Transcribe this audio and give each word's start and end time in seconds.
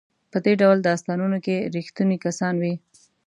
په 0.31 0.37
دې 0.45 0.53
ډول 0.61 0.77
داستانونو 0.87 1.37
کې 1.45 1.57
ریښتوني 1.75 2.17
کسان 2.25 2.55
وي. 2.61 2.73